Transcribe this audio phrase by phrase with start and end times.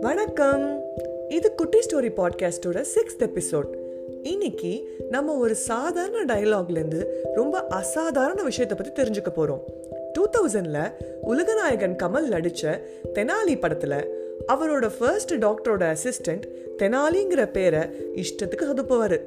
[0.00, 0.80] வணக்கம்.
[1.28, 3.76] இது குட்டி ஸ்டோரி பாட்காஸ்டோட சிக்ஸ்த் எபிசோட்.
[4.22, 9.64] இன்னைக்கு நம்ம ஒரு சாதாரண டயலாக்லேருந்து ரொம்ப அசாதாரண விஷயத்தை பற்றி தெரிஞ்சுக்க போகிறோம்
[10.12, 12.82] டூ தௌசண்டில் உலகநாயகன் கமல் நடித்த
[13.14, 16.42] தெனாலி படத்தில் அவரோட ஃபர்ஸ்ட் டாக்டரோட அசிஸ்டண்ட்
[16.78, 17.80] தெனாலிங்கிற பேரை
[18.14, 19.20] இஷ்டத்துக்கு சொதுப்புவார்.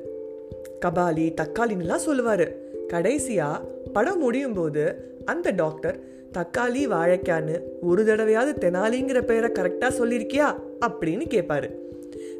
[0.85, 2.71] கபாலி தக்காளின்னுலாம் சொல்லுவார்.
[2.87, 3.63] கடைசியாக
[3.93, 11.69] படம் முடியும் போது அந்த டாக்டர் தக்காளி வாழைக்கான்னு ஒரு தடவையாவது தெனாலிங்கிற பேரை கரெக்டாக சொல்லியிருக்கியா அப்படின்னு கேட்பாரு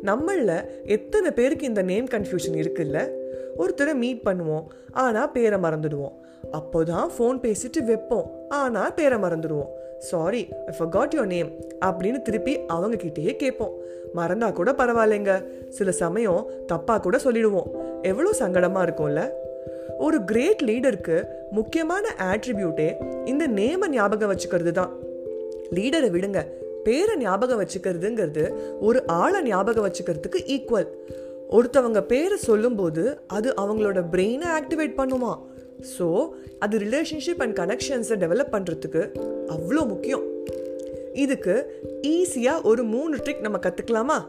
[0.03, 3.09] நம்மளில் எத்தனை பேருக்கு இந்த நேம் கன்ஃபியூஷன் இருக்குல்ல?
[3.57, 6.16] ஒருத்தரை மீட் பண்ணுவோம் ஆனால் பேரை மறந்துடுவோம்.
[6.52, 9.69] அப்போதான் ஃபோன் பேசிட்டு வைப்போம் ஆனால் பேரை மறந்துடுவோம்.
[9.97, 11.52] Sorry I forgot your name
[11.85, 13.73] அப்படின்னு திருப்பி அவங்க கிட்டேயே கேட்போம்
[14.16, 15.44] மறந்தா கூட பரவாயில்லைங்க.
[15.69, 17.71] சில சமயம் தப்பாக கூட சொல்லிடுவோம்.
[18.02, 19.30] எவ்வளோ சங்கடமாக இருக்கும்ல?
[19.97, 21.25] ஒரு கிரேட் லீடருக்கு
[21.57, 22.88] முக்கியமான ஆட்ரிபியூட்டே
[23.25, 24.91] இந்த நேமை ஞாபகம் வச்சுக்கிறது தான்
[25.75, 26.39] லீடரை விடுங்க.
[26.85, 28.44] பேரை ஞாபகம் வச்சுக்கிறதுங்கிறது
[28.88, 30.89] ஒரு ஆளை ஞாபகம் வச்சுக்கிறதுக்கு ஈக்குவல்
[31.58, 35.33] ஒருத்தவங்க பேரை சொல்லும்போது அது அவங்களோட பிரெயினை ஆக்டிவேட் பண்ணுமா?
[35.94, 36.08] ஸோ
[36.59, 39.03] அது ரிலேஷன்ஷிப் அண்ட் கனெக்ஷன்ஸை டெவலப் பண்ணுறதுக்கு
[39.55, 40.25] அவ்வளோ முக்கியம்.
[41.23, 41.55] இதுக்கு
[42.16, 44.20] ஈஸியாக ஒரு மூணு ட்ரிக் நம்ம கற்றுக்கலாமா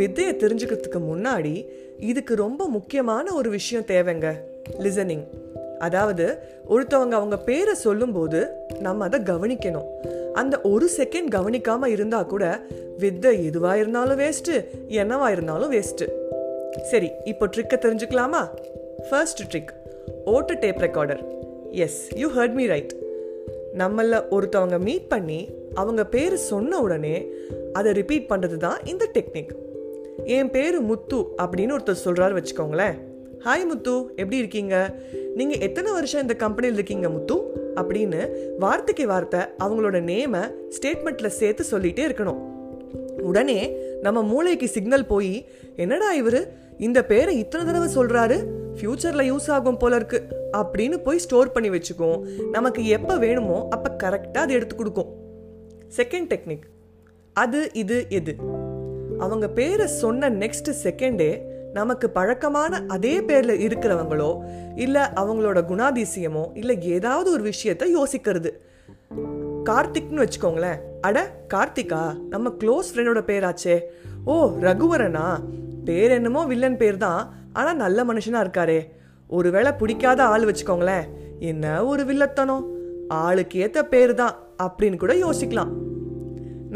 [0.00, 1.54] வித்தையை தெரிஞ்சுக்கிறதுக்கு முன்னாடி
[2.10, 4.28] இதுக்கு ரொம்ப முக்கியமான ஒரு விஷயம் தேவைங்க.
[4.84, 5.24] லிசனிங்
[5.80, 6.26] அதாவது
[6.68, 8.40] ஒருத்தவங்க அவங்க பேரை சொல்லும்போது
[8.80, 9.88] நம்ம அதை கவனிக்கணும்.
[10.32, 12.44] அந்த ஒரு செகண்ட் கவனிக்காம இருந்தா கூட
[12.98, 14.56] வித்தை எதுவா இருந்தாலும் வேஸ்ட்டு
[14.88, 16.06] என்னவா இருந்தாலும் வேஸ்ட்டு
[16.90, 18.42] சரி இப்போ ட்ரிக்கை தெரிஞ்சுக்கலாமா?
[19.10, 19.72] ஃபர்ஸ்ட் ட்ரிக்
[20.24, 21.22] ஓட்டு tape recorder
[21.84, 22.92] yes you heard me right
[23.78, 25.40] நம்மள ஒருத்தவங்க மீட் பண்ணி
[25.74, 27.16] அவங்க பேர் சொன்ன உடனே
[27.72, 29.52] அதை ரிப்பீட் பண்ணுறது தான் இந்த டெக்னிக்
[30.36, 32.96] என் பேர் முத்து அப்படின்னு ஒருத்தர் சொல்கிறாரு வச்சுக்கோங்களேன்.
[33.44, 34.74] ஹாய் முத்து எப்படி இருக்கீங்க?
[35.34, 37.34] நீங்கள் எத்தனை வருஷம் இந்த கம்பெனியில் இருக்கீங்க முத்து?
[37.76, 38.28] அப்படின்னு
[38.58, 40.40] வார்த்தைக்கு வார்த்தை அவங்களோட நேமை
[40.78, 42.40] ஸ்டேட்மெண்ட்டில் சேர்த்து சொல்லிகிட்டே இருக்கணும்.
[43.20, 46.52] உடனே நம்ம மூளைக்கு சிக்னல் போய் என்னடா இவர்?
[46.78, 50.22] இந்த பேரை இத்தனை தடவை சொல்கிறாரு ஃப்யூச்சரில் யூஸ் ஆகும் போல இருக்கு.
[50.52, 52.20] அப்படின்னு போய் ஸ்டோர் பண்ணி வச்சுக்கும்.
[52.50, 55.14] நமக்கு எப்போ வேணுமோ அப்போ கரெக்டாக அது எடுத்து கொடுக்கும்.
[55.96, 56.66] செகண்ட் டெக்னிக்
[57.32, 58.36] அது இது எது?
[59.18, 64.38] அவங்க பேரை சொன்ன நெக்ஸ்ட் செகண்டே நமக்கு பழக்கமான அதே பேர்ல இருக்கிறவங்களோ
[64.76, 68.50] இல்ல அவங்களோட குணாதிசயமோ இல்ல ஏதாவது ஒரு விஷயத்த யோசிக்கிறது.
[69.64, 70.78] கார்த்திக்னு வச்சுக்கோங்களேன்.
[71.00, 73.80] அட கார்த்திகா நம்ம க்ளோஸ் ஃப்ரெண்டோட பேராச்சே.
[74.24, 75.40] ஓ ரகுவரனா?
[75.84, 78.80] பேர் என்னமோ வில்லன் பேர் தான் ஆனா நல்ல மனுஷனா இருக்காரே.
[79.28, 81.04] ஒருவேளை பிடிக்காத ஆள் வச்சுக்கோங்களேன்.
[81.38, 82.64] என்ன ஒரு வில்லத்தனம்?
[83.08, 85.70] ஆளுக்கு ஏத்த பேர் தான் அப்படின்னு கூட யோசிக்கலாம்.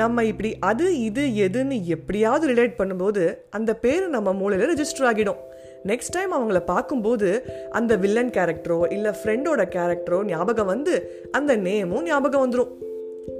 [0.00, 5.40] நம்ம இப்படி அது இது எதுன்னு எப்படியாவது ரிலேட் பண்ணும்போது அந்த பேர் நம்ம மூளையில் ரெஜிஸ்டர் ஆகிடும்.
[5.86, 7.28] நெக்ஸ்ட் டைம் அவங்கள பார்க்கும்போது
[7.70, 10.94] அந்த வில்லன் கேரக்டரோ இல்லை ஃப்ரெண்டோட கேரக்டரோ ஞாபகம் வந்து
[11.32, 12.72] அந்த நேமும் ஞாபகம் வந்துடும்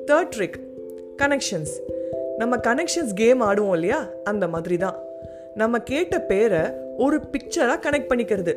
[0.07, 0.59] தேர்ட் ட்ரிக்
[1.23, 1.75] கனெக்ஷன்ஸ்
[2.39, 4.09] நம்ம கனெக்ஷன்ஸ் கேம் ஆடுவோம் இல்லையா?
[4.25, 4.97] அந்த மாதிரி தான்
[5.55, 6.63] நம்ம கேட்ட பேரை
[6.97, 8.55] ஒரு பிக்சராக கனெக்ட் பண்ணிக்கிறது.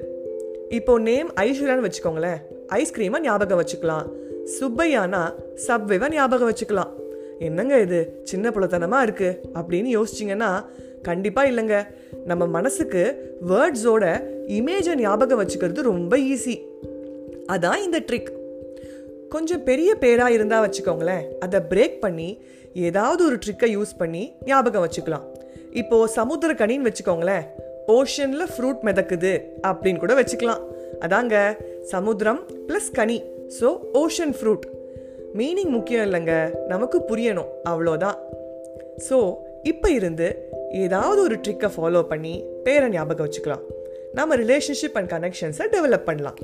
[0.70, 2.40] இப்போ நேம் ஐஸ்வர்யான்னு வச்சுக்கோங்களேன்.
[2.74, 4.08] ஐஸ்கிரீமை ஞாபகம் வச்சுக்கலாம்.
[4.60, 5.34] சுப்பையானா
[5.68, 6.94] சப்வேவை ஞாபகம் வச்சுக்கலாம்.
[7.40, 8.22] என்னங்க இது?
[8.24, 10.66] சின்ன புலத்தனமாக இருக்குது அப்படின்னு யோசிச்சிங்கன்னா
[11.04, 11.88] கண்டிப்பாக இல்லைங்க.
[12.26, 13.02] நம்ம மனசுக்கு
[13.50, 14.06] வேர்ட்ஸோட
[14.48, 16.56] இமேஜை ஞாபகம் வச்சுக்கிறது ரொம்ப ஈஸி
[17.48, 18.32] அதான் இந்த ட்ரிக்
[19.30, 21.24] கொஞ்சம் பெரிய பேராக இருந்தால் வச்சுக்கோங்களேன்.
[21.40, 22.42] அதை பிரேக் பண்ணி
[22.74, 25.26] ஏதாவது ஒரு ட்ரிக்கை யூஸ் பண்ணி ஞாபகம் வச்சுக்கலாம்.
[25.72, 27.46] இப்போது சமுத்திர கனின்னு வச்சுக்கோங்களேன்.
[27.88, 30.64] ஓஷனில் ஃப்ரூட் மிதக்குது அப்படின்னு கூட வச்சுக்கலாம்.
[31.00, 33.24] அதாங்க சமுத்திரம் ப்ளஸ் கனி.
[33.60, 34.66] ஸோ ஓஷன் ஃப்ரூட்
[35.36, 36.66] மீனிங் முக்கியம் இல்லைங்க.
[36.68, 37.48] நமக்கு புரியணும்.
[37.70, 38.16] அவ்வளோதான்.
[39.10, 39.34] ஸோ
[39.64, 43.62] இப்போ இருந்து ஏதாவது ஒரு ட்ரிக்கை ஃபாலோ பண்ணி பேரை ஞாபகம் வச்சுக்கலாம்.
[44.14, 46.36] நம்ம ரிலேஷன்ஷிப் அண்ட் கனெக்ஷன்ஸை டெவலப் பண்ணலாம்.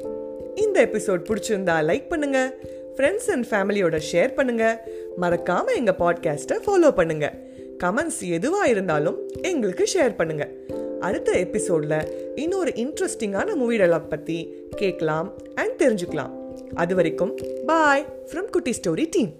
[0.55, 2.53] இந்த எபிசோட் பிடிச்சிருந்தா லைக் பண்ணுங்க.
[2.95, 4.87] ஃப்ரெண்ட்ஸ் அண்ட் ஃபேமிலியோட ஷேர் பண்ணுங்க.
[5.21, 7.33] மறக்காம எங்க பாட்காஸ்ட்டை ஃபாலோ பண்ணுங்க.
[7.83, 10.49] கமெண்ட்ஸ் எதுவாக இருந்தாலும் எங்களுக்கு ஷேர் பண்ணுங்க.
[10.99, 16.42] அடுத்த எபிசோட்ல இன்னொரு இன்ட்ரெஸ்டிங்கான மூவி டெவலப் பற்றி கேட்கலாம் அண்ட் தெரிஞ்சுக்கலாம்.
[16.73, 17.33] அது வரைக்கும்
[17.65, 19.31] bye from Kutti story team.